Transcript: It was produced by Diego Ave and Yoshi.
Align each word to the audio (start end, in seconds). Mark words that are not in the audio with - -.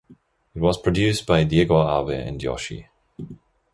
It 0.55 0.59
was 0.63 0.81
produced 0.81 1.27
by 1.27 1.43
Diego 1.43 1.75
Ave 1.75 2.11
and 2.15 2.41
Yoshi. 2.41 2.87